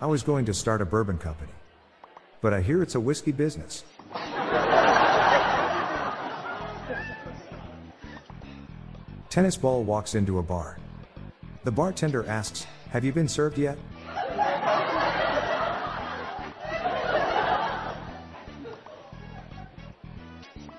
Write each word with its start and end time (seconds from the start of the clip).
I 0.00 0.06
was 0.06 0.22
going 0.22 0.44
to 0.46 0.54
start 0.54 0.82
a 0.82 0.84
bourbon 0.84 1.18
company. 1.18 1.52
But 2.40 2.52
I 2.52 2.60
hear 2.60 2.82
it's 2.82 2.94
a 2.94 3.00
whiskey 3.00 3.32
business. 3.32 3.84
Tennis 9.30 9.56
ball 9.56 9.82
walks 9.82 10.14
into 10.14 10.38
a 10.38 10.42
bar. 10.42 10.78
The 11.64 11.72
bartender 11.72 12.26
asks, 12.26 12.66
Have 12.90 13.04
you 13.04 13.12
been 13.12 13.28
served 13.28 13.56
yet? 13.56 13.78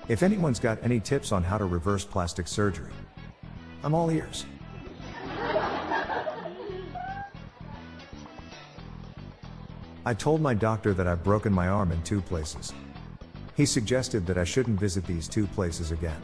If 0.08 0.22
anyone's 0.22 0.60
got 0.60 0.78
any 0.84 1.00
tips 1.00 1.32
on 1.32 1.42
how 1.42 1.58
to 1.58 1.64
reverse 1.64 2.04
plastic 2.04 2.46
surgery, 2.46 2.92
I'm 3.82 3.92
all 3.92 4.10
ears. 4.10 4.46
I 10.06 10.14
told 10.14 10.40
my 10.40 10.54
doctor 10.54 10.94
that 10.94 11.08
I've 11.08 11.24
broken 11.24 11.52
my 11.52 11.66
arm 11.66 11.90
in 11.90 12.00
two 12.04 12.20
places. 12.20 12.72
He 13.56 13.66
suggested 13.66 14.24
that 14.28 14.38
I 14.38 14.44
shouldn't 14.44 14.78
visit 14.78 15.04
these 15.04 15.26
two 15.26 15.48
places 15.48 15.90
again. 15.90 16.22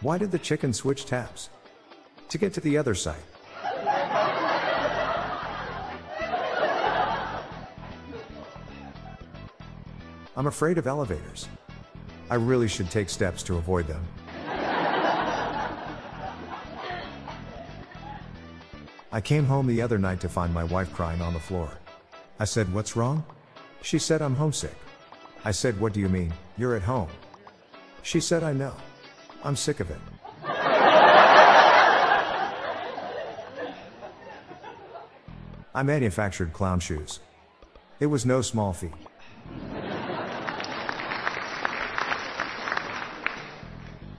Why 0.00 0.16
did 0.16 0.30
the 0.30 0.38
chicken 0.38 0.72
switch 0.72 1.04
taps? 1.04 1.50
To 2.30 2.38
get 2.38 2.54
to 2.54 2.60
the 2.60 2.78
other 2.78 2.94
side. 2.94 3.20
I'm 10.34 10.46
afraid 10.46 10.78
of 10.78 10.86
elevators. 10.86 11.46
I 12.30 12.36
really 12.36 12.68
should 12.68 12.90
take 12.90 13.10
steps 13.10 13.42
to 13.42 13.58
avoid 13.58 13.86
them. 13.86 14.02
I 19.12 19.20
came 19.20 19.46
home 19.46 19.66
the 19.66 19.82
other 19.82 19.98
night 19.98 20.20
to 20.20 20.28
find 20.28 20.52
my 20.52 20.64
wife 20.64 20.92
crying 20.92 21.22
on 21.22 21.32
the 21.32 21.40
floor. 21.40 21.70
I 22.38 22.44
said, 22.44 22.72
What's 22.74 22.96
wrong? 22.96 23.24
She 23.82 23.98
said, 23.98 24.20
I'm 24.20 24.34
homesick. 24.34 24.74
I 25.44 25.52
said, 25.52 25.80
What 25.80 25.92
do 25.92 26.00
you 26.00 26.08
mean? 26.08 26.32
You're 26.58 26.74
at 26.74 26.82
home. 26.82 27.08
She 28.02 28.20
said, 28.20 28.42
I 28.42 28.52
know. 28.52 28.74
I'm 29.44 29.56
sick 29.56 29.80
of 29.80 29.90
it. 29.90 29.98
I 35.74 35.82
manufactured 35.82 36.52
clown 36.52 36.80
shoes. 36.80 37.20
It 38.00 38.06
was 38.06 38.26
no 38.26 38.40
small 38.42 38.72
feat. 38.72 38.92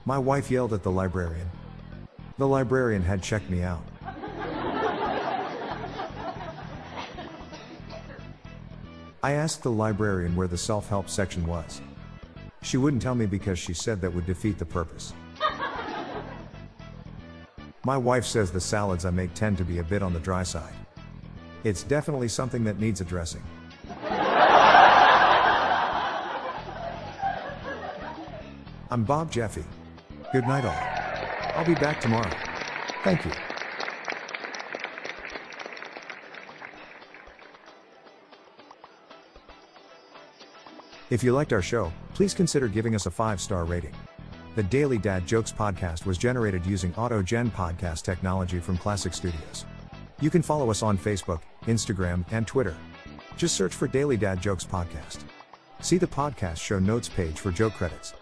My 0.04 0.18
wife 0.18 0.50
yelled 0.50 0.72
at 0.72 0.82
the 0.82 0.90
librarian. 0.90 1.50
The 2.38 2.48
librarian 2.48 3.02
had 3.02 3.22
checked 3.22 3.50
me 3.50 3.62
out. 3.62 3.82
I 9.22 9.32
asked 9.32 9.64
the 9.64 9.70
librarian 9.70 10.36
where 10.36 10.46
the 10.46 10.56
self 10.56 10.88
help 10.88 11.08
section 11.08 11.44
was. 11.46 11.80
She 12.62 12.76
wouldn't 12.76 13.02
tell 13.02 13.16
me 13.16 13.26
because 13.26 13.58
she 13.58 13.74
said 13.74 14.00
that 14.00 14.14
would 14.14 14.26
defeat 14.26 14.58
the 14.58 14.64
purpose. 14.64 15.12
My 17.84 17.96
wife 17.96 18.24
says 18.24 18.52
the 18.52 18.60
salads 18.60 19.04
I 19.04 19.10
make 19.10 19.34
tend 19.34 19.58
to 19.58 19.64
be 19.64 19.78
a 19.78 19.84
bit 19.84 20.02
on 20.02 20.12
the 20.12 20.20
dry 20.20 20.44
side. 20.44 20.74
It's 21.64 21.82
definitely 21.82 22.28
something 22.28 22.62
that 22.64 22.78
needs 22.78 23.00
addressing. 23.00 23.42
I'm 28.90 29.04
Bob 29.04 29.32
Jeffy. 29.32 29.64
Good 30.32 30.46
night, 30.46 30.64
all. 30.64 31.54
I'll 31.56 31.66
be 31.66 31.74
back 31.74 32.00
tomorrow. 32.00 32.30
Thank 33.02 33.24
you. 33.24 33.32
If 41.10 41.24
you 41.24 41.32
liked 41.32 41.54
our 41.54 41.62
show, 41.62 41.90
please 42.12 42.34
consider 42.34 42.68
giving 42.68 42.94
us 42.94 43.06
a 43.06 43.10
five 43.10 43.40
star 43.40 43.64
rating. 43.64 43.94
The 44.56 44.62
Daily 44.62 44.98
Dad 44.98 45.26
Jokes 45.26 45.52
podcast 45.52 46.04
was 46.04 46.18
generated 46.18 46.66
using 46.66 46.92
AutoGen 46.94 47.50
podcast 47.50 48.02
technology 48.02 48.58
from 48.58 48.76
Klassic 48.76 49.14
Studios. 49.14 49.64
You 50.20 50.28
can 50.30 50.42
follow 50.42 50.70
us 50.70 50.82
on 50.82 50.98
Facebook, 50.98 51.40
Instagram, 51.62 52.24
and 52.30 52.46
Twitter. 52.46 52.76
Just 53.36 53.56
search 53.56 53.72
for 53.72 53.86
Daily 53.88 54.16
Dad 54.16 54.42
Jokes 54.42 54.64
podcast. 54.64 55.20
See 55.80 55.96
the 55.96 56.06
podcast 56.06 56.58
show 56.58 56.78
notes 56.78 57.08
page 57.08 57.38
for 57.38 57.52
joke 57.52 57.74
credits. 57.74 58.14